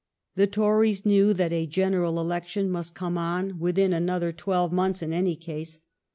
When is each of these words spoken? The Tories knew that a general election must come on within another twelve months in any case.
The 0.33 0.47
Tories 0.47 1.05
knew 1.05 1.31
that 1.35 1.53
a 1.53 1.67
general 1.67 2.19
election 2.19 2.71
must 2.71 2.95
come 2.95 3.19
on 3.19 3.59
within 3.59 3.93
another 3.93 4.31
twelve 4.31 4.71
months 4.71 5.03
in 5.03 5.13
any 5.13 5.35
case. 5.35 5.79